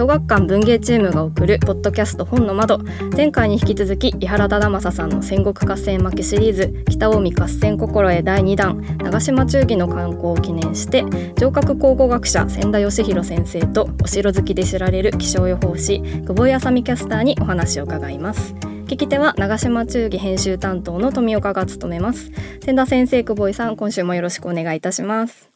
[0.00, 2.78] 小学館文芸チームが送るポッドキャスト本の窓。
[3.14, 11.04] 前回に引き続き伊原忠正さんの戦国合戦負けシリーズ北近江合戦心得第2弾長島忠義の観光を記念して
[11.36, 18.54] 城郭考古学者千田義弘先生とお城好きで知られる気象予報士久保井あさみキャスターにお話を伺います
[18.86, 22.30] 聞き手は長島忠義編集担当の富岡が務めます
[22.64, 25.49] 千田先生久保井さん今週もよろしくお願いいたします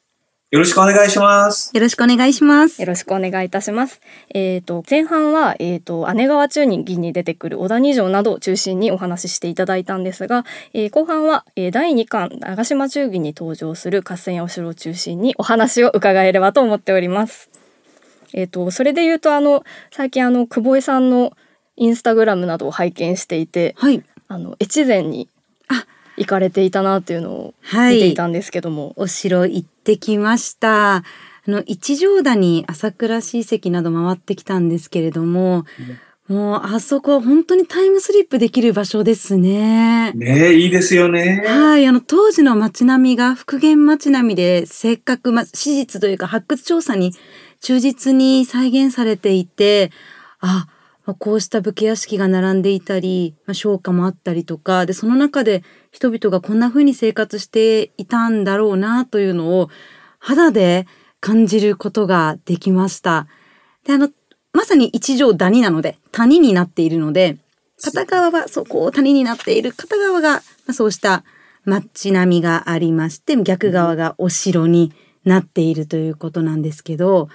[0.55, 1.73] よろしくお願いします。
[1.75, 2.81] よろしくお願いします。
[2.81, 4.01] よろしくお願いいたします。
[4.33, 17.51] えっ、ー、と前半はえっ、ー、と姉川中人に出てくる小田二条などを中心にお話ししていただいたんですが、えー、後半は、えー、第2巻長島忠義に登場する合戦やお城を中心にお話を伺えればと思っております。
[18.33, 21.33] えっ、とそれで言うとあの最近あの久保井さんの
[21.75, 25.29] インスタグラムなどを拝見していて、はい、あの越前に
[26.17, 31.03] 行かれていたなっていうのを見ていたんですけども、はい、お城行ってきましたあ
[31.47, 35.67] の一条谷朝倉市遺跡など回ってきたんですけれども、
[36.27, 40.13] もうあそこは本当にタイムスリップできる場所ですね。
[40.13, 41.45] ねいいですよね。
[41.47, 47.13] はい、あの当時の街並みが復元街並みでせっかく、ま、史実というか発掘調査に
[47.61, 49.91] 忠実に再現されていて、
[50.41, 50.67] あ、
[51.19, 55.63] こうした武家屋敷が並んでいたり、まあ、商家もあったりとか、で、その中で
[55.95, 59.71] 人々がこんな風に生活していたんだろうなというのを
[60.19, 60.89] 肌で
[61.21, 63.29] 感じることができました。
[63.87, 64.11] で、あの、
[64.53, 67.39] まさに一条谷なので、谷になっているので、
[67.81, 71.23] 片側はそこを谷になっている片側が、ま、そうした
[71.65, 74.93] 街並みがありまして、逆側がお城に
[75.25, 77.29] なっているということなんですけど、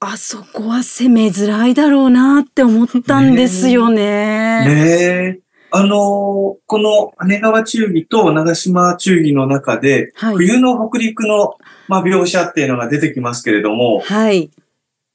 [0.00, 4.66] あそこは攻めづらいだろうなって思ったんですよね。
[4.66, 5.43] ね。
[5.76, 11.54] あの、この姉川忠義と長島忠義の中で、はい、冬の北陸の、
[11.88, 14.50] まあ、描写っていうのが出てきますけれども、はい。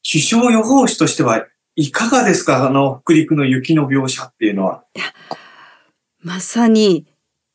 [0.04, 2.68] 気象予報士としてはいかがですか？
[2.68, 4.84] あの、北陸の雪の描写っていうのは。
[4.96, 5.06] いや、
[6.22, 7.06] まさに、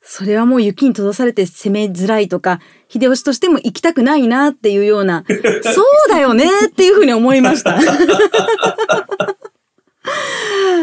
[0.00, 7.78] それはもう雪に閉ざされて攻めづらいとか、秀吉としても行きたくないなっていうような、 そうだよねっていうふうに思いました。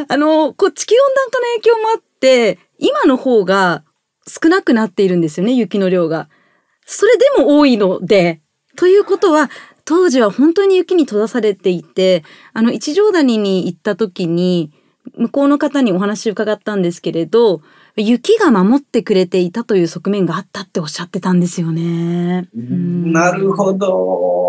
[0.07, 3.83] あの、こう地球温暖化の影響もあって、今の方が
[4.27, 6.29] 少なくなっているんですよね、雪の量が。
[6.85, 8.41] それでも多いので、
[8.77, 9.49] ということは、
[9.83, 12.23] 当時は本当に雪に閉ざされていて、
[12.53, 14.71] あの、一条谷に行った時に、
[15.17, 17.61] 向こうの方にお話伺ったんですけれど、
[17.97, 22.47] 雪が守ってくれていたという側面があったっておっしゃってたんですよね。
[22.53, 24.40] なるほど。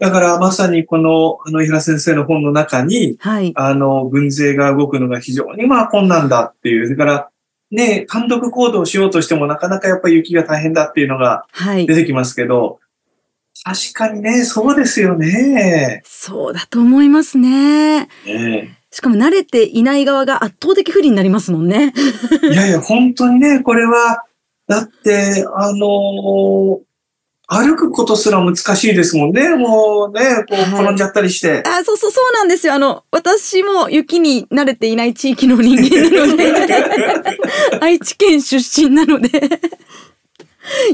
[0.00, 7.28] だからまさにこの、あの、井原先生の本の中に、はい、あの、軍勢が動くのが非常にまあ困難だっていう、それから
[7.70, 11.46] ね、単独行動しようとしてもなかなかやっぱり雪が大変だっていうのが
[11.86, 12.78] 出てきますけど、
[13.64, 16.02] はい、確かにね、そうですよね。
[16.04, 18.08] そうだと思いますね。
[18.26, 21.92] ねしかも慣れていない側が圧倒的不利になりますもんね。
[22.42, 24.24] いやいや、本当にね、これは、
[24.68, 26.80] だって、あのー、
[27.46, 29.50] 歩くことすら難しいですもんね。
[29.50, 31.50] もうね、こう転んじゃったりして。
[31.50, 32.74] はい、あ、そうそうそうなんですよ。
[32.74, 36.54] あの、私も雪に慣れていない地域の人間なので、
[37.80, 39.28] 愛知県出身なので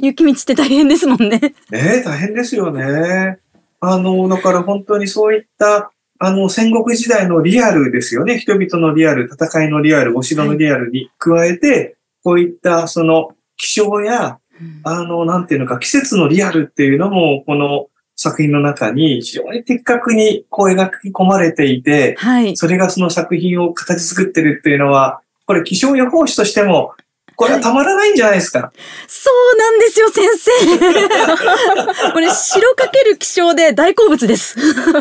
[0.03, 1.55] 雪道って大変ですもんね。
[1.71, 3.38] ね大変ですよね。
[3.81, 8.38] あの、だから本当にそういったあの、戦国時代のリアルですよね。
[8.38, 11.94] 人々のリアル、戦いのリアル、お城のリアルに加えて、はい、
[12.25, 14.39] こういったその気象や、
[14.84, 26.94] あの、なんていうのか、季節のリアルっていうのも、この作品の中に非常に的確にこう描き込まれていて、はい、それがその作品を形作ってるっていうのは、これ気象予報士としても
[27.40, 28.70] これはたまらないんじゃないですか。
[29.08, 32.12] そうなんですよ、先生。
[32.12, 34.58] これ、白かける気象で大好物です。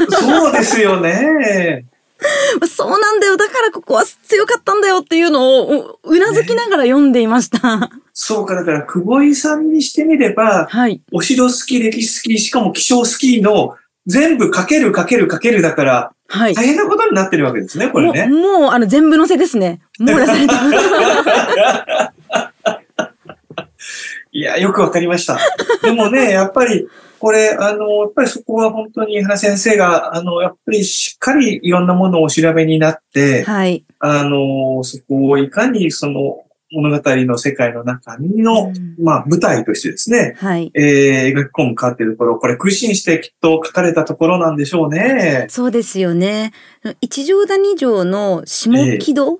[0.10, 1.84] そうですよね。
[2.74, 3.36] そうなんだよ。
[3.36, 7.78] だからここは強かったんだよっていうのをうなずきながら読んでいました。
[7.78, 7.90] ね、
[8.22, 13.78] そうか、だから久保井さんにしてみれば、はい、お城好き、歴史好き、しかも気象好きの
[14.08, 18.28] 全部かけるかけるかけるだから、はい、大変なことになってるわけですね、これね。
[18.28, 19.80] もう、もうあの全部のせですね。
[20.00, 20.42] 網羅され
[24.34, 25.40] いや、よくわかりました。
[25.82, 26.90] でもね、やっぱり、
[27.20, 33.86] これ、あの、やっぱりそこは本当に原先生が、あの、やっぱりしっかりいろんなものをお調べになって、はい。
[34.00, 40.72] あの、そこをいかにその物語の世界の中の、うんまあ舞台としてですね、はい。
[40.76, 45.48] えー描き込むかっていうところ、これ苦心してきっと書かれたところなんでしょうね。
[45.50, 46.52] そうですよね。
[47.02, 49.40] 一条谷城の下木戸、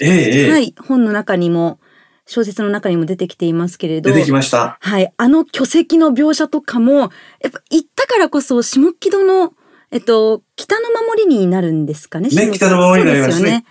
[0.00, 1.78] ええええはい、本の中にも
[2.26, 4.78] 小説の中にも出てきていますけれど、出てきました。
[4.80, 7.10] はい、あの巨石の描写とかもやっ
[7.50, 9.52] ぱ行ったからこそ下木戸の
[9.90, 12.28] えっと北の守りになるんですかね。
[12.28, 13.64] ね、下北の守りになりますそうですよね。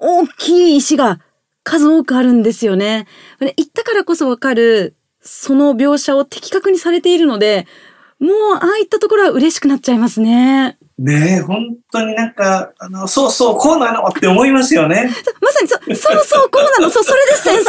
[0.00, 1.20] 大きい石が
[1.68, 3.06] 数多くあるんですよね。
[3.38, 7.66] で行ったからこそわかるその描写を的確にされているので、
[8.18, 10.78] もうああいったところは嬉しくなっちゃいますね。
[10.98, 15.08] ねえ、本当になんか、あの、そうそう、こうなのって思いますよね。
[15.40, 17.64] まさにそ、そうそう、こうなの、そう、それです、先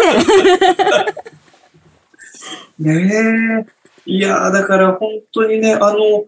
[2.80, 2.84] 生。
[2.92, 3.80] ねえ。
[4.06, 6.26] いやーだから本当にね、あの、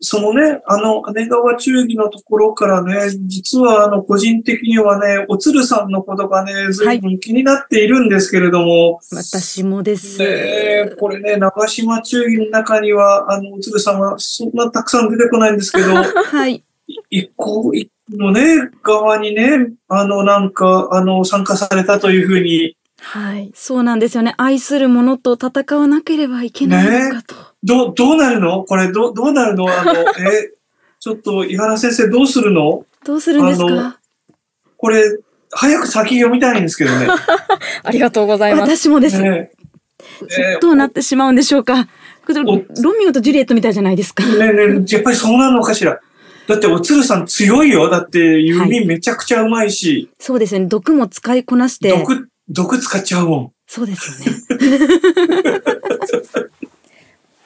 [0.00, 10.18] そのね、あの、姉川忠義のところからね、実はあの、個人的にはね、おつるさんのことがね、随分気になっているんですけれども、私もです。
[10.18, 16.62] ねえ、これね、長島忠義の中には、あの、おつるさんはそんなたくさん出てこないんですけど、 はい。
[17.08, 23.50] 一個一個のね、側にね、あの、なんか、あの、参加されたというふうに、はい。
[23.54, 24.34] そうなんですよね。
[24.38, 27.34] 愛する者と戦わなければいけないのかと。
[27.64, 28.64] どう、どうなるの？
[28.64, 29.66] これ、どう、どうなるの？
[29.68, 30.52] あの、 え、
[31.00, 32.86] ちょっと、井原先生どうするの？
[33.04, 33.98] どうするんですか？
[34.76, 35.04] これ、
[35.50, 37.08] 早く先読みたいんですけどね。
[37.82, 38.76] ありがとうございます。
[38.76, 39.20] 私もです。
[39.20, 39.50] ね
[40.36, 41.88] えどうなってしまうんでしょうか。
[42.26, 42.44] これロ
[42.98, 44.24] ミオとジュリエットみたいじゃないですか。
[44.24, 45.98] ねえねえやっぱりそうなのかしら？
[46.48, 47.88] だって、おつるさん強いよ。
[47.88, 50.66] だって、弓めちゃくちゃうまいし、そうですね。
[50.66, 51.90] 毒も使いこなして。
[51.90, 53.52] 毒、毒使っちゃうもん。
[53.66, 54.42] そうですよね。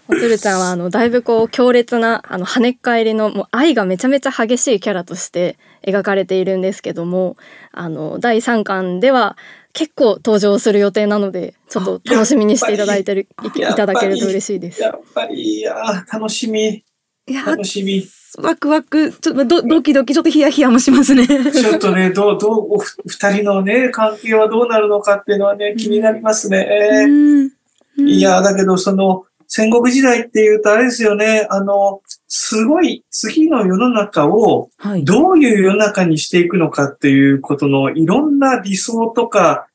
[0.08, 7.36] おつるちゃんはあのだいぶこう強烈なあの跳ねっ返りのもう愛がめちゃめちゃ激しいキャラとして描かれているんですけども
[7.72, 9.36] あの第3巻では
[9.72, 14.80] 結構登場する予定なのでちょっと楽しみにしていただいてるいただけると嬉しいです。
[14.80, 16.84] やっぱり、いやー楽しみ。
[17.26, 18.06] いや、楽しみ。
[18.38, 21.26] ワクワク、ちょっとドドキドキ、ちょっとヒヤヒヤもしますね。
[21.26, 26.68] ちょっとね、どう、どう、おふ二人のね、関係はどうなるのかっていうのはね、気になりますね。
[27.06, 27.50] うんうん
[27.98, 35.04] いや、だけど、その、戦国時代っていうと、あれですよね、あの、すごい、次の世の中を、はい。
[35.04, 39.66] どういう世の中にしていくのかっていうことの、いろんな理想とか、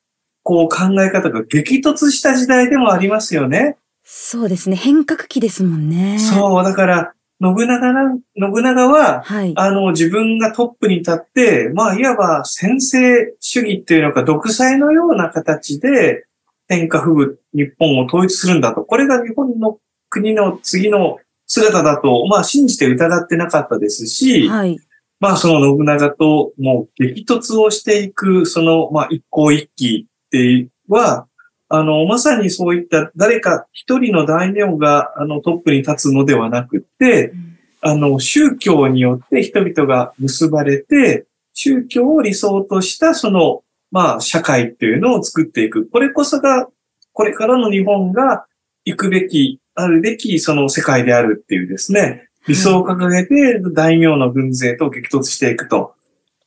[0.44, 3.78] こう考え方が激突した時代でもありますよね。
[4.04, 4.76] そうですね。
[4.76, 6.20] 変革期ですもんね。
[6.20, 9.54] そう、だから、信長な、信長は、はい。
[9.56, 16.26] あの、自分がトップに立って、まあ、いわば先制主義っていうのか、独裁のような形で、
[16.68, 18.84] 天下不武、日本を統一するんだと。
[18.84, 19.80] これが日本の
[20.10, 21.18] 国の次の
[21.48, 24.80] 姿だと、まあ、信じて疑ってなかったですし、はい。
[25.20, 31.28] まあ、その信長ともう激突をしていく、その、まあ、一向一揆っては、
[31.74, 37.32] あの、まさにそういった誰か一人の大名が、あの、トップに立つのではなくって、
[37.80, 45.88] あの、宗教によって人々が結ばれて、宗教を理想とした、その、まあ、社会っていうのを作っていく。
[45.88, 46.68] これこそが、
[47.14, 48.46] これからの日本が
[48.84, 55.94] 行くべき、あるべき、その世界であるっていうですね、理想を掲げて、大名の軍勢と激突していくと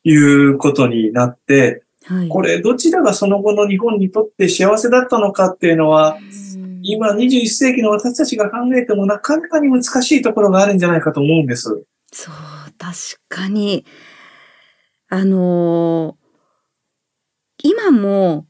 [0.02, 2.28] いうことになって、はい。
[2.28, 6.18] これ、どちらがその後の日本にとって幸せだったのかっていうのは、
[6.56, 11.82] うん今21世紀の私たちが考えてもなかなかに難しいところがあるんじゃないかと思うんです。
[12.12, 12.34] そう、
[12.76, 12.94] 確
[13.30, 13.86] かに。
[15.08, 16.24] あのー
[17.66, 18.46] 今も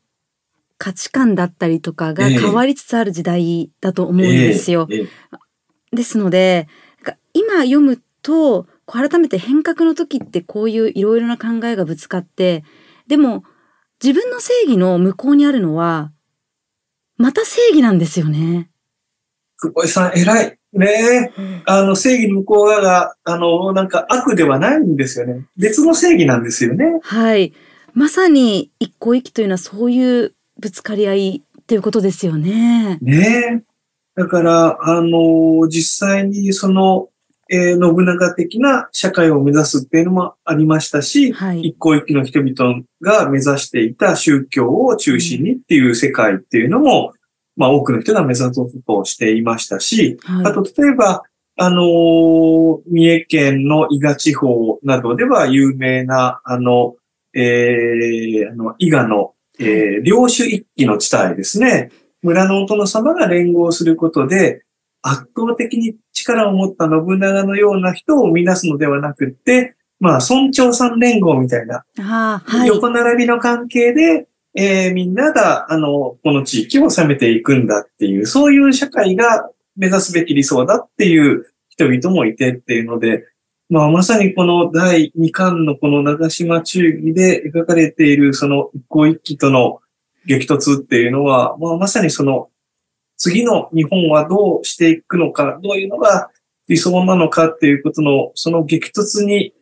[0.76, 4.88] 価値観だったりとかがええ変わりつつある時代だと思うんですよ。
[4.90, 5.08] ええええ
[5.94, 6.66] ですので、
[7.32, 12.64] 今読むと、改めて変革の時ってこういういろいろな考えがぶつかって、
[13.06, 13.44] でも
[14.02, 16.12] 自分の正義の向こうにあるのは、
[17.16, 18.70] また正義なんですよね。
[19.56, 20.58] 久保井さん、偉い。
[20.73, 21.32] ねえ。
[21.66, 25.46] あの、正義の向こう側が、あの、なんか悪ではないんですよね。
[25.56, 26.99] 別の正義なんですよね。
[27.02, 27.52] はい。
[27.92, 32.99] まさに一向一揆というのはそういうぶつかり合いっていうことですよね。
[33.00, 33.62] ねえ。
[34.16, 37.08] だから、あの、実際にその、
[37.51, 41.61] えー信長的な社会を目指すっていうのもありましたし、はい。
[41.63, 47.13] 一向一揆の人々が目指していた宗教を中心にっていう世界っていうのも、
[47.57, 51.23] まあ多くの人が目指そうとしていましたし、はいあと例えば、
[51.57, 56.97] あのー三重県の伊賀地方などでは有名な、あの、
[57.33, 61.91] えー、あの、伊賀の、えー領主一揆の地帯ですね。
[62.23, 64.65] 村のお殿様が連合することで、
[65.06, 71.84] 圧倒的に力を持った信長のような人を生み出すのではなくって、まあ、村長さん連合みたいな、
[72.44, 72.68] はい。
[72.68, 83.25] 横並びの関係で、えーみんなが、あの、この地域を治めていくんだっていう、そういう社会が目指すべき理想だっていう人々もいてっていうので、
[83.68, 89.80] まあ、まさにこの第2巻のこの長島忠義で描かれているその一向一揆との
[90.26, 92.50] 激突っていうのは、まあ、まさにその
[93.16, 96.30] 次の日本はどうしていくのか、どういうのが
[96.68, 99.52] 理想なのかっていうことの、その激突に、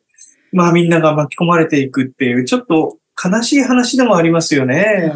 [0.53, 5.13] まあみんなが巻き込まれていくっていう、ちょっと悲しい話でもありますよね。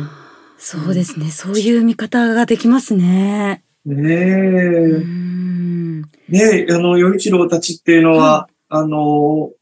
[0.58, 1.30] そうですね。
[1.30, 3.62] そういう見方ができますね。
[3.84, 4.98] ねうえ。
[4.98, 6.02] ん。
[6.02, 9.52] ねえ、あの、与一郎たちっていうのは、あの、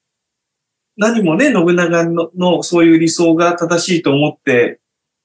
[0.97, 4.81] 何もね、信長ののそういう理想が正しいと思って、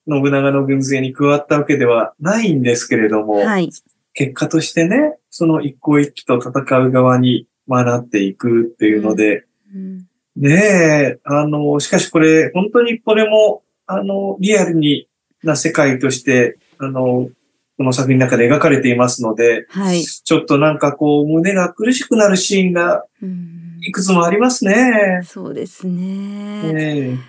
[0.09, 3.69] 信長の軍勢に加わったわけではないんですけれども、はい。
[4.13, 15.09] 結果としてね、その一向一揆と戦う側に、まあ、なっていくっていうので、うんねえ、あの、しかしこれ、本当にこれも、あの、リアルに
[15.43, 17.29] な世界として、あの、
[17.77, 20.01] この作品の中で描かれていますので、はい。
[20.01, 25.21] ちょっとなんかこう、胸が苦しくなるシーンがうんいくつもありますね。
[25.23, 26.73] そうですね。
[26.73, 27.19] ね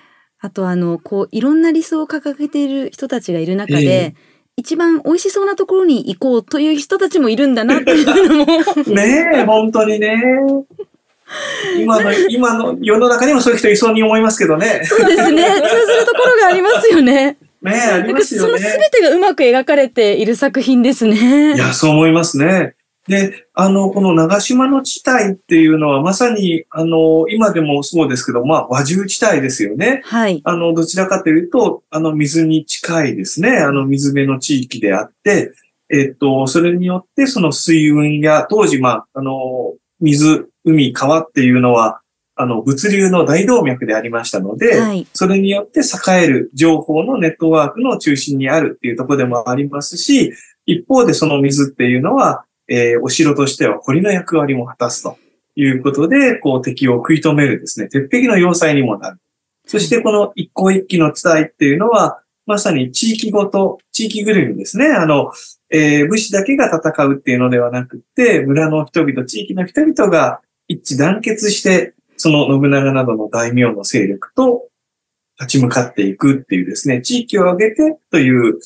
[0.40, 4.14] あとあのこういろんな理想を掲げている人たちがいる中で、ええ
[4.56, 8.46] 一番美味しそうなところに行こうという人たちもいるんだなっていうのも
[8.86, 10.22] え、 ねえ、本当にね。
[11.78, 14.82] 今の、 今の世の中にもそういう人いそうに思いますけどね。
[14.84, 17.38] そうですね通ずるところがありますよね。
[17.62, 18.58] ねえ、ありますよね。
[18.58, 21.54] その全てがうまく描かれている作品ですね。
[21.54, 22.74] いや、そう思いますね。
[23.08, 30.02] で、あの、この長島の地帯っていうのはまさに、あの、今でもそうですけど、まあ、和獣地帯ですよね。
[30.04, 30.40] はい。
[30.44, 33.58] あの、どちらかというと、あの、水に近いですね。
[33.58, 35.52] あの、水辺の地域であって、
[35.88, 42.00] えっと、それによって、その水運や、当時、まあ、あの、水、海、川っていうのは、
[42.36, 45.06] あの、物流の大動脈でありましたので、はい。
[45.14, 50.32] それによって栄える情報のネットワークの中心にあるっていうところでもありますし、
[50.64, 55.18] 一方でその水っていうのは、えーお城としては堀の役割も果たすと
[55.56, 59.18] いうことで、こう敵を食い止めるですね、鉄壁の要塞にもなる。
[59.66, 64.86] そしてこの一向一揆の地帯っていうのは、まさに地域ごと、地域ぐるみですね。
[64.86, 65.32] あの、
[65.70, 74.68] えー武士だけが戦うっていうのではなくて、村の人々、地域の人々が一致団結して、その信長などの大名の勢力と
[75.40, 78.58] 立ち向かっていくっていうですね、地域を挙げてという、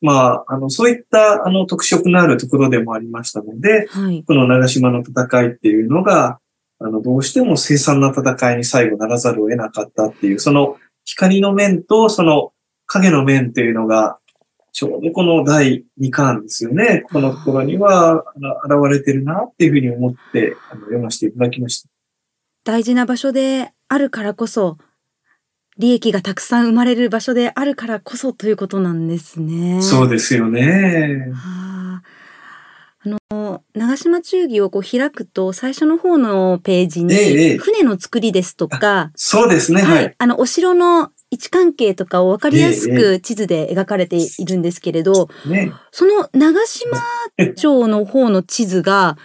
[0.00, 4.24] まあ、あの、そういった、あの、特色のあるところでもありましたので、はい。
[4.26, 6.40] この長島の戦いっていうのが、
[6.78, 12.52] あの、どうしても凄惨な戦いに最後ならざるを得なかったっていう、その光の面とその
[12.86, 14.18] 影の面っていうのが、
[14.72, 17.04] ちょうどこの第2巻ですよね。
[17.12, 21.88] このところには、あの、現れてるなっていうふうに思って、あの、読ませていただきました。
[22.64, 24.78] 大事な場所であるからこそ、
[25.80, 29.80] 利益がたくさん生まれる場所であるからこそということなんですね。
[29.80, 31.32] そうですよね。
[31.32, 32.02] はあ
[33.02, 39.80] あの長島忠義をこう開くと最初の方のページにええ船の作りですとか、そうですね。
[39.80, 40.10] ははいい。
[40.18, 45.72] あのお城の位置関係とかを分かりやすえく地図で描かれているんですけれど、ね。
[45.92, 46.98] その長島
[47.56, 49.16] 町の方の地図が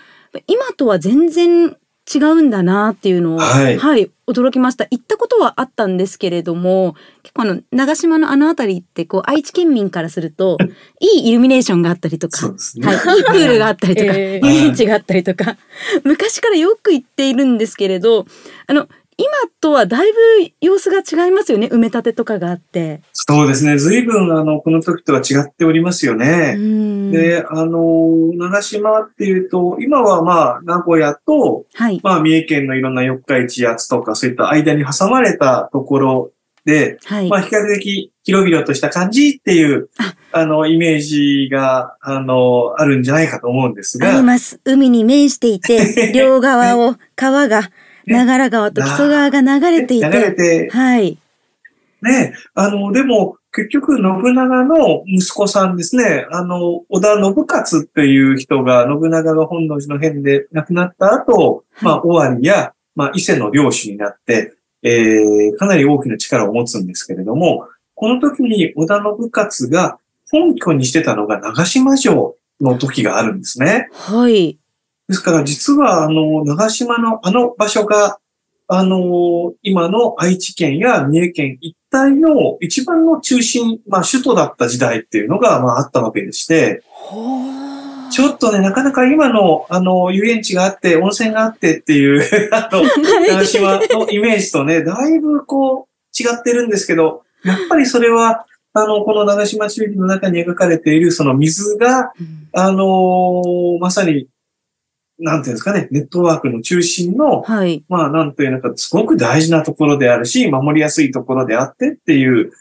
[0.48, 1.76] 今とは全然
[2.14, 10.58] 違うんだなっていうのを、はい驚きました行ったことはあったんですけれども結構あの長島のあの辺りってこう愛知県民からすると
[11.00, 12.88] いいイルミネーションがあったりとかそうですね。
[12.88, 15.58] はい、いいプールがあったりとか、 え遊園地があったりとか
[16.04, 18.26] 昔からよく行っているんですけれど
[18.66, 19.30] あの今
[19.62, 23.02] とはだいぶ様子が違いますよね埋め立てとかがあって。
[23.28, 23.80] そうですね。
[23.80, 26.54] 随分、あの、この時とは違っておりますようね。
[26.54, 27.12] ん。
[27.12, 36.32] で、あの、長島っていうと、今はまあ、名古屋と、はい、まあ、三重県のいろんな四日市八つとか、そういった間に挟まれたところ
[36.66, 39.90] で、はい、まあ、比較的広々とした感じっていう、
[40.32, 40.46] あ。
[40.46, 44.60] の、イメージが、あの、あるんじゃないかと思うんですありが、ます。
[44.66, 47.72] 海に面していて、 両側を川が、
[48.06, 51.18] 長良川と木曽川が流れてい流れて、て、はい、
[52.06, 54.04] ね、あの、でも、結局、信
[54.36, 69.98] 長の息子さんですね、あの、織田信勝っていう人が、信長が本能寺の変で亡くなった後、まあ、尾張や、まあ、伊勢の領主になって、えー、かなり大きな力を持つんですけれども、この時に織田信勝が
[70.30, 73.90] 本拠にしてたのが長島城の時があるんですね。
[73.94, 74.60] はい、
[75.08, 78.20] ですから実はあの長島のあの場所が
[78.68, 86.84] あの今の愛知県や三重県一帯の一番の中心、まあ首都だった時代っていうのがまああったわけでして、
[88.12, 92.22] ちょっとね、なかなか今の、あの、遊園地があって、温泉があってっていう、
[92.54, 92.84] あの、
[93.28, 102.48] 長島のイメージとね、だいぶこう、違ってるんですけど、やっぱりそれは、あの、この長島中記の中に描かれている、その水が、うん。
[102.54, 103.42] あの
[103.82, 104.28] まさに、
[105.20, 107.84] なんていうんですかね、ネットワークの中心の、はい。
[107.88, 112.52] まあ、なんというのか、すごく大事なところであるし、守りやすいところであってっていう、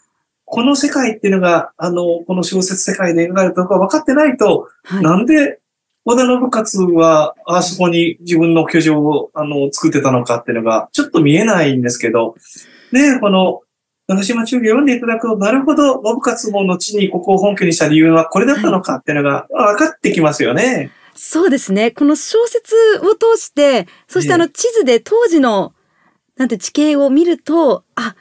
[0.45, 5.03] この世界っていうのが、あの、この小説世界で描かれたのか分かってないと、はい。
[5.03, 5.59] なんで、
[6.05, 12.35] 織田信勝は、あそこに自分の居城を、あの、作ってたのかっていうのが、ちょっと見えないんですけど、
[12.93, 13.63] ね、この、
[14.07, 20.91] 長島中記を読んでいただくと、なるほど、信勝も後にここを本拠にした理由はこれだったのかっていうのが分かってきますよね。
[21.15, 21.91] そうですね。
[21.91, 25.73] この小説を通して、そしてあの地図で当時の、
[26.37, 28.17] なんて地形を見ると、あ、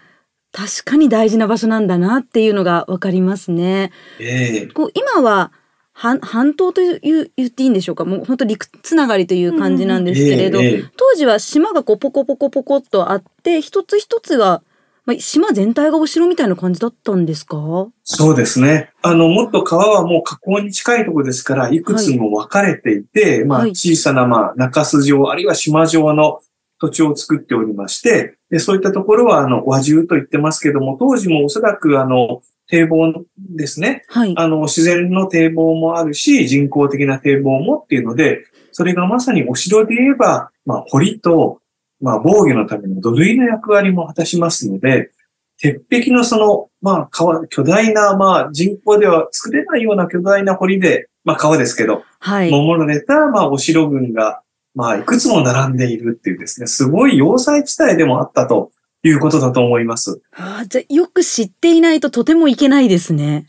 [0.51, 3.91] 確かに大事な場所なんだなっていうのがわかりますね。
[4.19, 4.67] ええ。
[4.67, 5.51] こう今は
[5.93, 8.05] 半半島という言っていいんでしょうか？
[8.05, 10.83] もう本当陸つながりという感じなんですけれど、ええええ。
[10.95, 14.61] 当時は島がこうポコポコポコっとあって一つ一つが、
[15.05, 17.57] まあ、島全体がお城みたいな感じだったんですか？
[18.03, 18.91] そうですね。
[19.01, 26.39] あの、もっと川はもう河口に近いところですから、いくつも分かれていて、まあ、はい小さな、まあ、中洲状、あるいは島状の
[26.79, 34.05] 土地を作っておりまして、でそういったところは、あの、和獣と言ってますけども、当時もおそらく、あの、堤防ですね。
[34.07, 34.33] はい。
[34.37, 41.59] あの、自然の堤防もあるし、人工的な堤防もっていうので、それがまさにお城で言えば、まあ、堀と、
[42.03, 45.11] まあ、防御のための土塁の役割も果たしますので、
[45.57, 52.51] 鉄壁のその、まあ、川、巨大な、まあ、人工では作れないような巨大な堀で、まあ、川ですけど、はい。
[52.51, 54.41] 守られた、まあ、お城群が、
[54.75, 58.71] まあ、いくつも並んでいるっていうですね、すごい要塞地帯でもあったと
[59.03, 60.21] いうことだと思います。
[60.35, 63.45] あーじゃあよく知っていないととてもいけないですね。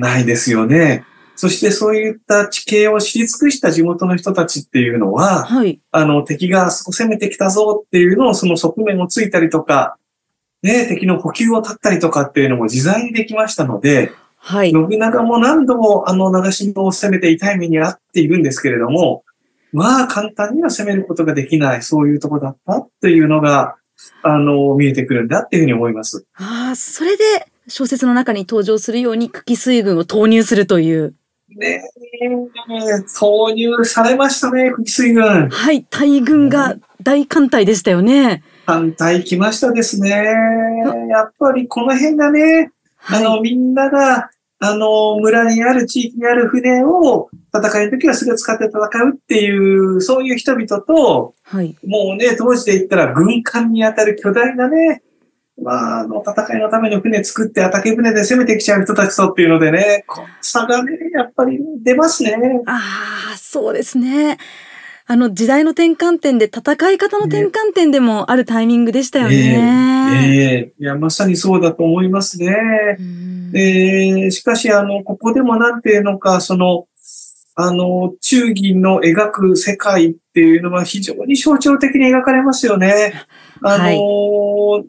[0.00, 1.04] ないですよね。
[1.38, 5.80] そしてそういった地形を知り尽くした地元の人たちっていうのは、はい。
[5.92, 9.96] あの、敵があそこ攻めてきたぞっていうのをその側面をついたりとか、
[10.64, 14.72] ね、敵の補給を立ったりとかっていうのも自在にできましたので、はい。
[14.72, 19.22] 信長も何度もあの長島を攻めて痛い目に遭っているんですけれども、
[19.72, 23.76] まあ簡単には攻めることができない、そういうとこだったっていうのが、
[24.24, 26.26] あの、見えてくるんだっていうふうに思います。
[26.34, 27.24] ああ、それで
[27.68, 31.14] 小説の中に登場するように久喜水軍を投入するという。
[31.56, 31.82] ね
[32.70, 35.48] え、投入されましたね、久喜水軍。
[35.48, 35.84] はい。
[35.84, 38.42] 大軍が大艦隊でしたよね。
[38.66, 40.10] 反対来ましたですね。
[41.08, 42.70] やっぱりこの辺がね、
[43.06, 43.24] あはい。
[43.24, 44.30] の、みんなが、
[44.60, 51.76] あの、村にある地域にある船を戦いの時はそれを使って戦うっていう、そういう人々と、はい。
[51.86, 55.02] もうね、当時で言ったら軍艦に当たる巨大なね、
[55.62, 62.36] まあ、あの、戦いのための船作って、ataque 船で攻めてきちゃう人たちとっていうのでね、この差がね、やっぱり出ますね。
[62.66, 62.80] あ
[63.34, 64.38] あ、そうですね。
[65.10, 69.96] あの時代の転換点で戦い方の転換点でもあるタイミングでしたよね。
[70.22, 72.54] ええいや、まさにそうだと思いますね。
[72.98, 76.86] うんで、しかし、あの、ここでもなんていうのか、その、
[77.60, 83.14] あの、忠義の描く世界っていうのは非常に象徴的に描かれますよね。
[83.62, 83.98] あの、はい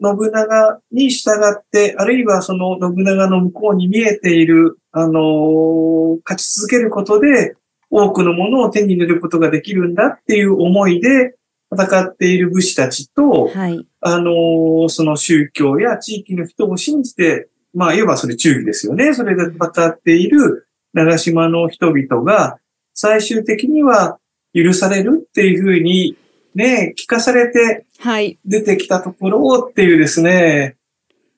[0.00, 7.56] 信長に従って、あるいはその信長の向こうに見えている、あの、勝ち続けることで、
[7.90, 11.34] 多くのものを手に入れることができるんだっていう思いで
[11.72, 13.84] 戦っている武士たちと、はい。
[14.00, 19.12] あのーその宗教や地域の人を信じて、まあ、いわばそれ忠義ですよね。
[19.12, 22.58] それで戦っている長島の人々が、
[22.94, 24.18] 最終的には
[24.54, 26.16] 許されるっていうふうに、
[26.54, 28.38] ね、聞かされてはい。
[28.44, 30.76] 出てきたところっていうですね、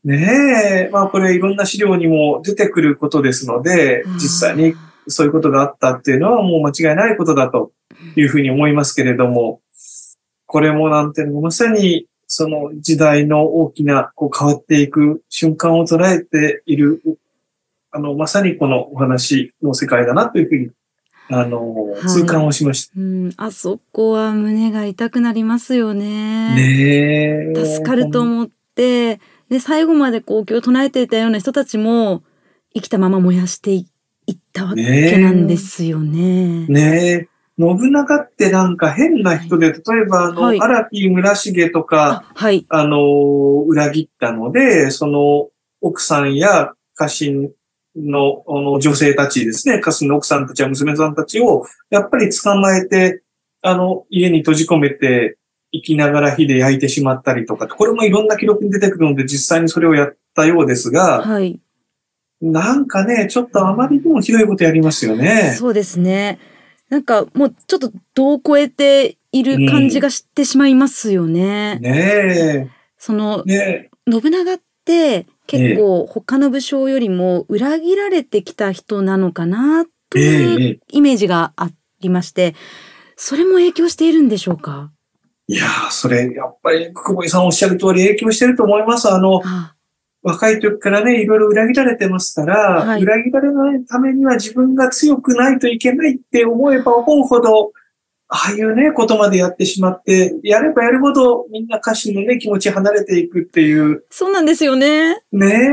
[0.04, 4.74] ねえ、まあこれいろんな資料にも出てくることですので、実際に
[5.08, 7.72] そういうことがあったっていうのはもう間違いないことだと
[8.16, 9.60] いうふうに思いますけれども、
[10.46, 17.00] これもなんていうのまさにその時代の大きなこう変わっていく瞬間を捉えている、
[17.92, 20.70] あの、まさにこのお話の世界だなというふうに、
[21.28, 22.94] あの、い痛感をしました。
[22.96, 26.54] うん、あそこは胸が痛くなりますよね。
[26.54, 27.64] ねえ。
[27.64, 32.22] 助かると思って、で、最後までこう、今日唱えていたような人たちも、
[32.74, 33.86] 生きたまま燃やしてい
[34.32, 36.66] ったわけなんですよね。
[36.68, 37.28] ねえ。
[37.58, 42.64] 信長ってなんか変な人で、例えばあの、はい荒木村重とか、あはい。
[42.70, 45.50] あの、裏切ったので、その、
[45.82, 47.50] 奥さんや家臣
[47.96, 53.22] のあの女性たちですね、家臣の奥さんたちや娘さんたちを、やっぱり捕まえて、
[53.62, 55.38] あの、家に閉じ込めて、
[55.74, 61.60] 生きながら火で焼いてしまったりとか、これもいろんな記録に出てくるので、実際にそれをやったようですが、はい。
[62.42, 65.54] なんかね、ちょっとあまりにもひどいことやりますよね。
[65.56, 66.38] そうですね。
[66.90, 71.78] なんかもうちょっと度を超えている感じがしてしまいますよね。
[71.78, 73.50] ねそのえ。
[73.50, 75.26] ね信長って
[75.58, 80.20] 結構他の武将よりも裏切られてきた人なのかなとえ。
[80.20, 80.78] えいうえ。
[80.90, 82.54] イメージがありまして、
[83.16, 84.90] それも影響しているんでしょうか？
[85.48, 89.08] いやー、それ、やっぱり、久保井さんおっしゃる通り影響してると思います。
[89.10, 89.74] あの、あ
[90.22, 97.72] 若い時からね、いろいろ裏切られてますから、はい裏切られないためには自分が強くないといけないって思えば思うほど、
[98.34, 105.22] ああいうね、ことまでやってしまって、やればやるほどみんな歌手のね、気持ち離れていくっていう、そうなんですよね。
[105.32, 105.68] ね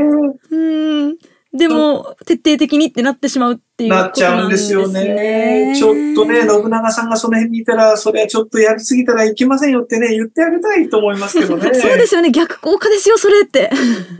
[0.50, 1.16] うん。
[1.54, 5.74] でも、徹底的にってなってしまうっていうことなっちゃうんですよね。
[5.74, 11.62] ちょっとね、信長さんがその辺にいたら、それはちょっとやりすぎたらいけませんよってね、言ってあげたいと思いますけどね。
[11.74, 12.30] そうですよね。
[12.30, 13.70] 逆効果ですよ、それって。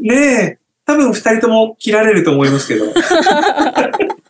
[0.00, 0.58] ねえ。
[0.86, 2.86] 多分二人とも切られると思いますけど。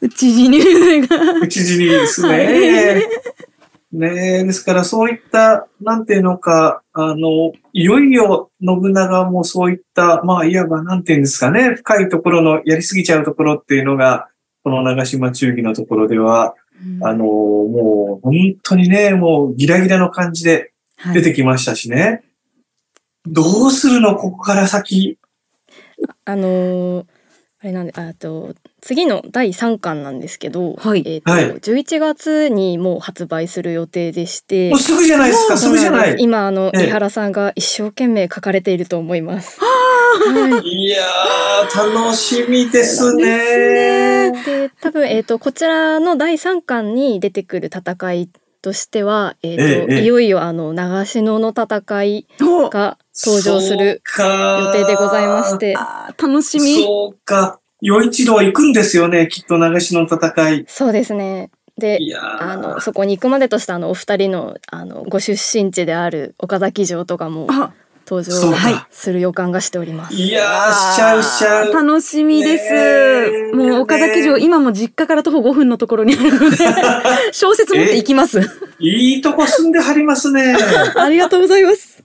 [0.00, 1.40] うち死乳が。
[1.40, 2.28] 口尻ですね。
[2.28, 3.38] はい
[3.90, 14.28] ねえ、ですからそういった、なんていうのか、あの、いよいよ信長もそういった、まあ、いわばなんていうんですかね、深いところの、やりすぎちゃうところっていうのが、
[14.62, 16.54] この長島忠義のところでは、
[17.02, 22.24] あの、もう本当にね、もうギラギラの感じではい出てきましたしね。
[23.24, 25.18] どうするのここから先。
[26.24, 27.17] あのー
[27.60, 31.02] あれなんであと次の第3巻なんですけど、はい。
[31.04, 31.50] えーとはい。
[31.54, 35.68] 11月にもう発売する予定でしてもうすぐじゃないですか、す。
[35.68, 36.16] ぐじゃない。
[36.20, 36.86] 今あのええ。
[36.86, 39.58] 井原さんが一生懸命書かれていると思います。
[39.60, 40.68] はい。
[40.68, 44.32] いやー、楽しみですね。
[44.44, 48.28] で多分、えー、とこちらの第3巻に出てくる戦い
[48.62, 50.02] としては、えーとええええ。
[50.04, 52.70] いよいよあの長篠の戦いお。
[52.70, 55.74] が登場する予定でございまして
[56.16, 56.82] 楽しみ。
[56.82, 57.60] そうか。
[57.80, 60.64] 与一郎行くんですよね、きっと長篠の戦い。
[60.66, 67.72] そうですねでいやーあのそこに行くまでとしたあのお二人のあのご出身地である岡崎城とかもあ、
[68.08, 70.14] 登場かする予感がしております。
[70.14, 71.72] いやー、しちゃうしちゃう。
[71.72, 73.54] 楽しみです。
[73.54, 76.56] もう岡崎城、今も実家から徒歩5分のところにあるので、
[77.32, 78.40] 小説持って行きます。
[78.78, 80.56] いいとこ住んではりますね。
[80.96, 82.02] ありがとうございます。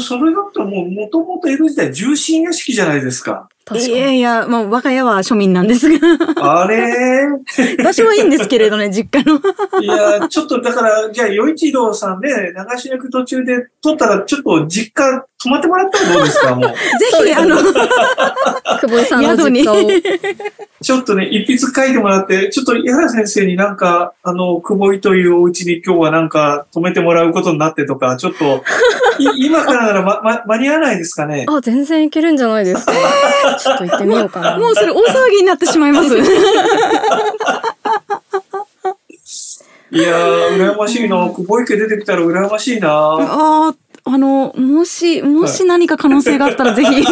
[0.00, 3.48] それだともう、もともと江戸時代重臣屋敷じゃないですか。
[3.70, 5.98] いやにいや、もう我が家は庶民なんですが、
[6.62, 7.28] あれ？
[7.82, 9.40] 場所はいいんですけれどね、 実家の。
[9.80, 16.70] いや、ちょっとだから、じゃあ、与一郎さんで、長篠行く途中で撮ったら、ちょっと実家泊まってもらったらどうですか、 もう。
[16.70, 16.76] ぜ
[17.26, 19.64] ひ、あの、久保井さんの宿に
[20.82, 28.64] ちょっとね、一筆書いてもらって、ちょっと矢原先生になんか、あの、久保井というお家に今日はなんか泊めてもらうことになってとか、ちょっと、
[29.18, 31.46] い今からならま、ま、間に合わないですかね？
[31.48, 32.92] あ全然いけるんじゃないですか。
[33.58, 34.58] ちょっと行ってみようかな。
[34.58, 36.16] もうそれ大騒ぎになってしまいます。
[39.92, 41.28] いやー、羨ましいな。
[41.28, 42.88] 久保井家出てきたら羨ましいな。
[42.88, 47.04] ああ、あの、もし、もし何か可能性があったらぜひ。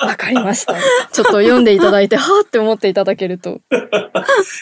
[0.00, 0.74] わかりました。
[0.74, 3.60] ちょっと読んでいただいて、はーって思っていただけると。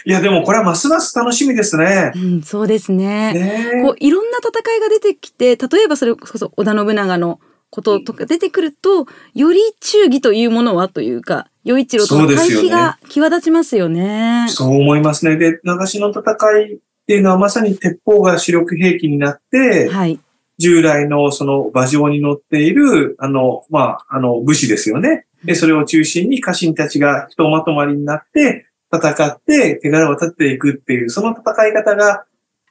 [0.07, 2.19] いや、でもこれはますます楽しみですねう。
[2.19, 3.33] ん、そうですね。
[3.35, 14.47] ねこういろんな戦いが出てきて例えばそれこそ織田信長のこととか出てくるとより忠義というものはというか与一郎との対比が際立ちますよね。
[14.49, 15.37] そう思いますね。
[15.37, 20.21] で、長篠の戦いっていうのはまさに鉄砲が主力兵器になって、はい。
[20.59, 25.27] 従来のその馬上に乗っている、あの、まあ、あの、武士ですよね。
[25.45, 32.25] で、それを中心に家臣たちがひとまとまりになって、戦って手柄を立てていくっていう、その戦い方が、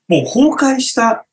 [0.08, 1.25] もう崩壊した、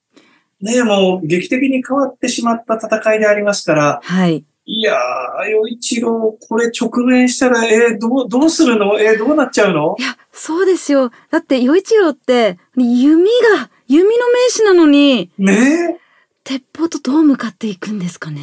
[0.63, 4.45] ね、もう劇的に変わってしまった戦いでありますから、はい。
[4.65, 4.97] いやー、
[5.51, 8.99] 与一郎、これ直面したら、えーどう、どうするの？
[9.01, 9.97] えーどうなっちゃうの？
[9.99, 11.11] いやそうですよ。
[11.31, 13.25] だって与一郎って弓
[13.57, 15.99] が弓の名手なのにね
[16.45, 18.41] 鉄砲とどう向かっていくんですかね。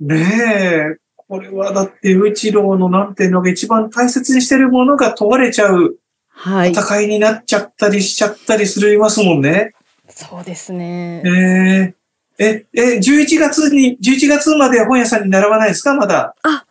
[0.00, 5.96] え、ねえ、これはだって与一郎のなんていうのが一番大切にしてるものが問われちゃう
[6.28, 6.70] はい。
[6.70, 9.72] 戦いになっちゃったりしちゃったりするますもんね。
[10.08, 11.22] そうですね。
[11.24, 11.94] え
[12.38, 15.94] ええ、え、11月に、11月まで本屋さんに並ばないですか？
[15.94, 16.34] まだ。
[16.42, 16.64] は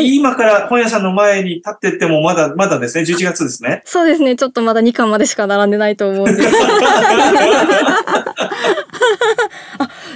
[0.00, 0.16] い。
[0.16, 3.04] 今から本屋さんの前に立ってってもまだ、まだですね。
[3.04, 3.82] 11月ですね。
[3.84, 4.34] そうですね。
[4.34, 6.52] ちょっとまだ2巻までしか並んでないと思うんです。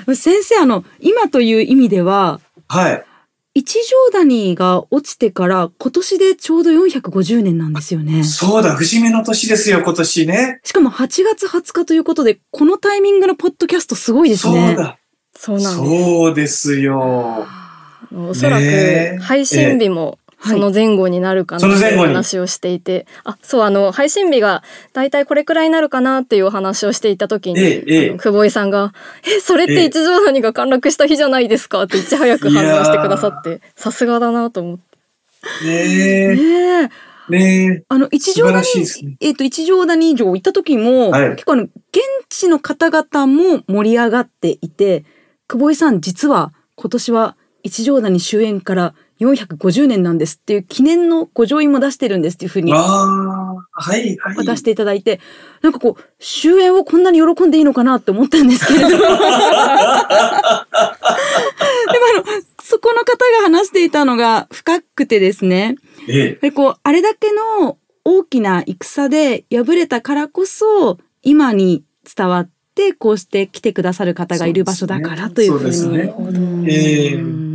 [0.14, 3.04] 先生あの今という意味でははい。
[3.58, 8.22] 一条谷が落ちてから今年でちょうど450年なんですよね。
[8.22, 10.60] そうだ、節目の年ですよ、今年ね。
[10.62, 14.76] しかも8月20日ということで、このタイミングのポッドキャストすごいですそうね。
[14.76, 14.96] だ。
[15.36, 16.04] そうなんです。
[16.04, 17.48] そうですよ。
[18.14, 28.92] おそらく配信日もはいその前後になるかなという話をしていて、あそうあの配信日がだいたいこれくらいになるかなっていうお話をしていた時に、ええ久保井さんが
[29.26, 34.88] 「えそれって一条谷が陥落した日じゃないですか」っていち早く反応してくださってさすがだなと思って。
[35.64, 36.38] ねね
[36.80, 36.88] え。
[37.30, 39.16] え、ねあの、一条谷ね。
[39.20, 41.30] えっ、と、一条谷城行った時も、はい。
[41.30, 41.72] 結構あの、現
[42.28, 45.04] 地の方々も盛り上がっていて、
[45.46, 54.36] 久保井さん、実は今年は一条谷終演から450年なんですっていう記念のご上位も出してるんですっていうふうにああ、はい、はい。
[54.36, 55.20] 渡していただいて、
[55.62, 58.88] なんかこう、終演をこんなに喜んでいいのかなって思ったんですけれど。
[58.90, 59.14] でもあの、
[62.62, 65.76] そこの方が話していたのが深くてですね、
[66.08, 71.82] ええこう、あれだけの大きな戦で敗れたからこそ、今に
[72.16, 75.74] 伝わって、こうして来てくださる方がいる場所だからというふうに。
[75.74, 77.47] そうですね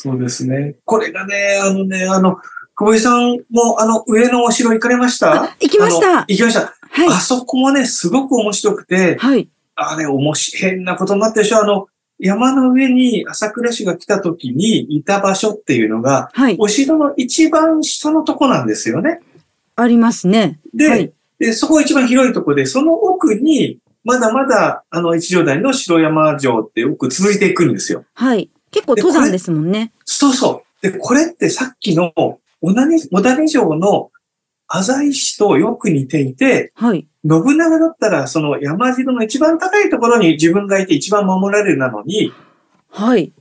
[0.00, 0.76] そうですね。
[0.84, 2.36] これがね、あのね、あの、
[2.76, 5.42] 久保井さんも、あの、上のお城行かれました？
[5.42, 6.72] あ行きました行きました。
[6.88, 7.08] はい。
[7.08, 9.48] あそこもね、すごく面白くて、はい。
[9.74, 11.58] あれ、面白い、変なことになってるでしょ？
[11.58, 11.88] あの、
[12.20, 16.56] 山の上に朝倉氏が来た時にいた場所っていうのが、はい。
[16.60, 19.20] お城の一番下のとこなんですよね。
[19.74, 20.60] ありますね。
[20.72, 28.04] で、はいでそこが一番広いとこで、その奥に、まだまだ、あの、一条谷の城山城って奥続いていくんですよ。
[28.14, 28.50] はい。
[28.70, 29.92] 結構登山ですもんね。
[30.04, 30.82] そうそう。
[30.82, 32.12] で、これってさっきの
[32.60, 34.10] 小谷、城の
[34.66, 37.08] 浅井市とよく似ていて、はい。
[37.28, 42.32] 信長だったらその山城の一番高いところに自分がいて一番守られるなのに、
[42.90, 43.32] はい。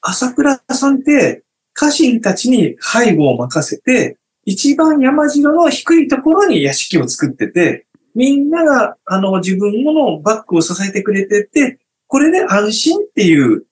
[0.00, 1.42] 朝倉さんって
[1.72, 13.64] 家臣たちに背後を任せて、一番山城の低いところに屋敷を作ってて、みんながあの自分のバックを支えてくれてて、これで安心っていう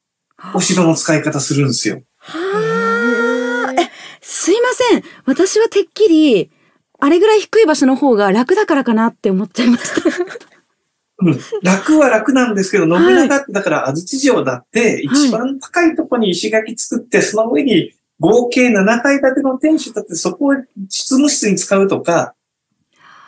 [0.55, 2.03] お城の使い方するんですよ。
[2.19, 3.81] はあ。
[3.81, 5.03] え、すいません。
[5.25, 6.51] 私はてっきり、
[6.99, 10.09] あれぐらい低い場所の方が楽だからかなって思っちゃいました。
[11.25, 20.55] うん、楽は楽なんですけど、信はい長ってだから安土城だって一番高いところに石垣作って、その上に合計7階建ての天守だってそこを
[20.89, 22.35] 執務室に使うとか、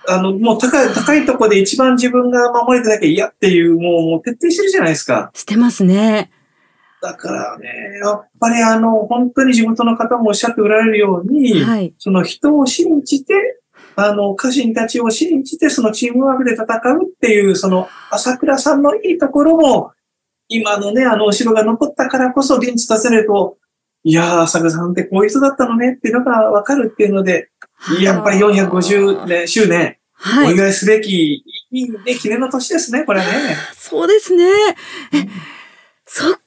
[0.08, 5.30] あの、もう高い、高いところで一番自分が守れてなきゃ嫌っていう、もうもう徹底してるじゃないですか。
[5.34, 6.30] してますね。
[7.04, 7.68] だからね、
[8.02, 11.94] やっぱりあの、本当に地元の方もおっしゃっておられるように、はい。
[11.98, 13.34] その人を信じて、
[13.94, 19.92] あの、家臣たちを信じて、そのチームワークで戦うっていう、その、朝倉さんのいいところも、
[20.48, 23.58] 今のね、あの、お城が残ったからこそ、現地出せると、
[24.02, 27.50] いやー、朝倉さんってこういう人だったのねっていうのがわかるっていうので、
[28.00, 30.48] やっぱり450年、周年、はい。
[30.48, 33.26] お祝いすべき、いいね、記念の年ですね、これね。
[33.76, 34.44] そうですね。
[35.12, 35.28] え、
[36.06, 36.43] そっか。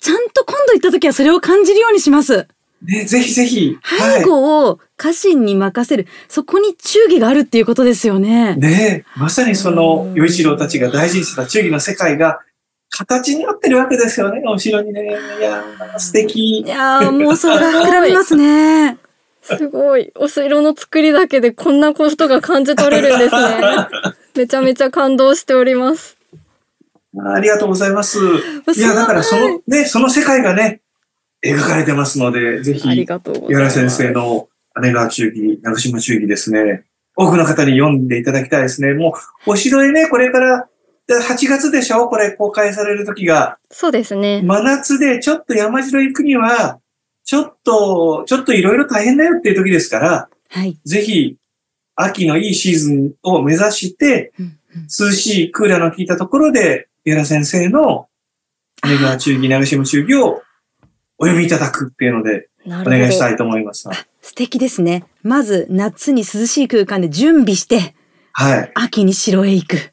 [0.00, 2.48] ちゃんと今度行った時はそれを感じるようにします。
[2.82, 3.78] ね、ぜひぜひ。
[3.82, 6.06] は背後を家臣に任せる。
[6.28, 8.60] そこに忠義があるっていうことですよねい。。
[8.60, 12.40] ねまさにそのう、ん与一郎たちが大事にしてた忠義の世界が、
[12.90, 15.16] 形になってるわけですよね、お城にね。
[15.38, 16.66] いやー、素敵い。
[16.66, 18.98] やー、もうそれが膨らみますね。
[19.42, 20.12] すごい。
[20.14, 23.60] お城の作りだけでこんなことが感じ取れるんですね。
[24.36, 26.16] めちゃめちゃ感動しております。
[27.16, 28.18] ありがとうございます。
[28.76, 30.80] いや、だからその、ね、その世界がね、
[31.44, 33.78] 描かれてますので、ぜありひ、がとうござい岩ます。
[33.78, 34.48] 原先生の
[34.82, 38.94] 姉川忠義、長島忠義ですね、多くの方に読んでいただきたいですね。
[38.94, 39.14] も
[39.46, 40.68] う、お城へね、これから、
[41.06, 42.08] で8月でしょ？
[42.08, 43.58] これ公開される時が。
[43.70, 44.40] そうですね。
[44.42, 46.80] 真夏でちょっと山城行くには、
[47.24, 50.78] ちょっと、ちょっといろいろ大変だよっていう時ですから、はい。
[50.84, 51.36] ぜひ、
[51.94, 58.08] 秋のいいシーズンを目指して、うんうん涼しいクーラーの効いたところで、矢原先生の
[58.86, 60.42] 姉川忠義、長島忠義を
[61.18, 62.48] お読みいただくっていうので。
[62.66, 63.92] お願いしたいと思いました。
[64.22, 65.04] 素敵ですね。
[65.22, 67.94] まず夏に涼しい空間で準備して、
[68.32, 68.72] はい。
[68.74, 69.92] 秋に城へ行く。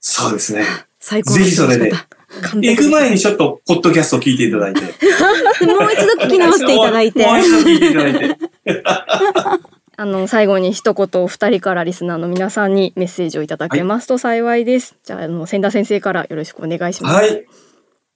[0.00, 0.64] そうですね。
[0.98, 4.80] 最高のぜひそれで行く前にちょっと、ポッドキャストを聞いていただいて。
[4.80, 4.90] もう
[5.92, 7.24] 一度聞き直していただいて。
[7.24, 8.38] もう一度聞いていただいて。
[9.96, 14.96] あの、最後に一言お二人からリスナーの皆さんにメッセージをいただけますと幸いです。
[15.04, 17.14] じゃあ、あの、千田先生からよろしくお願いします。
[17.14, 17.44] はい。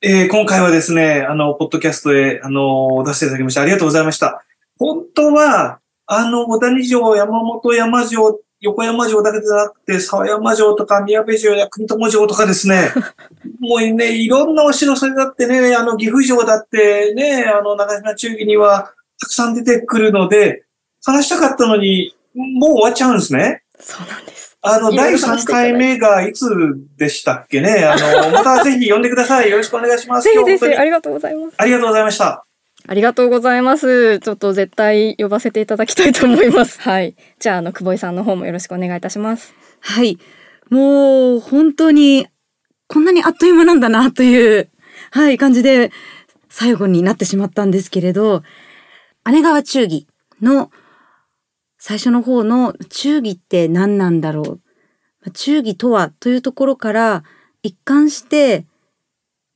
[0.00, 4.44] えー今回はですね、あの、ポッドキャストへ、あの、出していただきましてありがとうございました。
[4.78, 12.90] 本当は、あの、小谷城、山本山城、横山城だけじゃなくて、沢山城とか宮部城や国友城とかですね、
[13.60, 20.64] もうね、いろんなお城、それだってね、あの、岐阜城だってね、あの、長島忠義にはたくさん出てくるので、
[21.04, 23.62] 話したかったのに、もう終わっちゃうんですね。
[23.80, 24.58] そうなんです。
[24.60, 26.48] あの、第3ろ話していただいて回目がいつ
[26.96, 29.50] でしたっけねあの、 またぜひ呼んでください。
[29.50, 30.24] よろしくお願いします。
[30.24, 30.46] ぜひです。
[30.46, 31.54] 今日本当にありがとうございます。
[31.56, 32.44] ありがとうございました。
[32.86, 34.18] ありがとうございます。
[34.18, 36.80] ちょっと絶対呼ばせていただきたいと思います。
[36.82, 37.14] はい。
[37.38, 39.54] じゃあ、あの、久保井さんの方もよろしくお願いいたします。
[39.80, 40.18] はい。
[40.70, 42.26] もう本当に
[42.88, 44.68] こんなにあっという間なんだなという、
[45.10, 45.92] はい、感じで
[46.48, 48.42] 最後になってしまったんですけれど、
[49.30, 50.06] 姉川忠義
[50.40, 50.70] の
[51.78, 54.60] 最初の方の忠義って何なんだろ
[55.24, 55.30] う。
[55.30, 57.24] 忠義とはというところから
[57.62, 58.66] 一貫して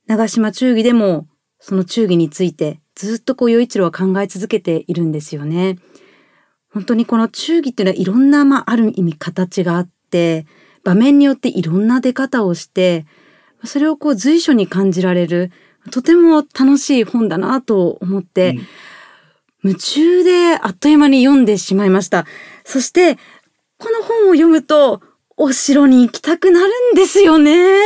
[0.07, 1.27] 長島忠義でも
[1.59, 5.77] その忠義についてずっとこう、与一郎は考え続けているんですよね。
[6.71, 10.45] 本当にこの忠義っていうのはいろんな、まあ、ある意味形があって、
[10.83, 13.05] 場面によっていろんな出方をして、
[13.63, 15.51] それをこう随所に感じられる、
[15.91, 18.67] とても楽しい本だなと思って、うん
[19.63, 22.25] 夢中であっという間に読んでしまいました。
[22.65, 23.17] そして、
[23.77, 25.01] この本を読むと、
[25.35, 27.79] お城に行きたくなるんですよね。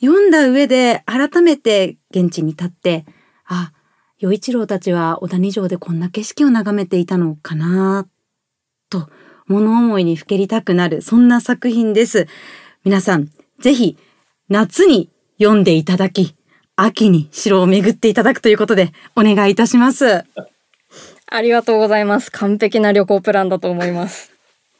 [0.00, 3.04] 読んだ上で改めて現地に立って、
[3.44, 3.72] あ、
[4.18, 8.06] 与一郎たちは小谷城でこんな景色を眺めていたのかな、
[8.88, 9.08] と
[9.46, 12.28] 物思いにふけりたくなる、そんな作品です。
[12.84, 13.98] 皆さん、ぜひ
[14.48, 16.35] 夏に読んでいただき、
[16.76, 20.24] 秋に城を巡っていただくということでお願いいたします。
[21.28, 22.30] ありがとうございます。
[22.30, 24.35] 完璧な旅行プランだと思います。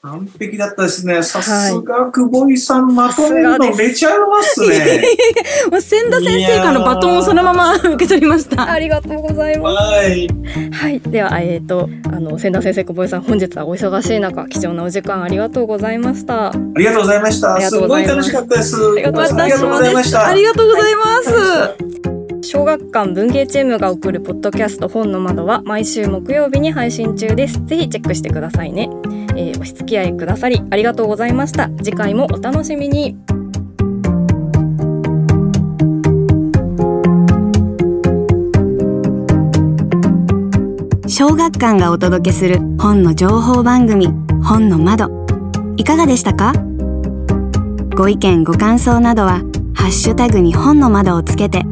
[0.07, 1.21] 完璧だったですね。
[1.21, 5.03] さすが久保井さん、まとめるのめちゃうますね。
[5.69, 8.71] もう千田先生からのバトンをそのまま受け取りました。
[8.71, 10.29] ありがとうございまはい。
[10.29, 10.79] す。
[10.79, 11.01] はい。
[11.01, 16.51] では、えっ、と、あの、千田先生、久保井さん、本日はお忙しい中、貴重なお時間ありがとうございました。
[16.51, 17.61] ありがとうございました。
[17.61, 20.29] すごい楽しかったですありがとうございました。
[20.29, 21.97] ありがとうございます。
[22.43, 27.61] 小学館文芸チームが送るポッドキャスト本の窓は毎週木曜日に配信中です。
[27.67, 28.89] ぜひチェックしてくださいね。
[29.37, 31.69] えーお付き合いくださりありがとうございました。
[31.83, 33.17] 次回もお楽しみに。
[41.09, 44.09] 小学館がお届けする本の情報番組
[44.43, 45.09] 本の窓
[45.79, 46.53] いかがでしたか？
[47.97, 49.41] ご意見ご感想などは
[49.75, 51.63] ハッシュタグに本の窓をつけて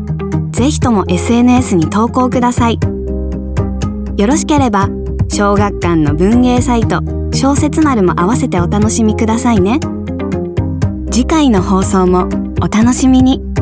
[0.52, 2.78] ぜひとも SNS に投稿ください
[4.16, 4.88] よろしければ
[5.28, 7.02] 小学館の文芸サイト
[7.34, 9.80] 小説丸も合わせてお楽しみくださいね。
[11.10, 12.28] 次回の放送も
[12.62, 13.53] お楽しみに。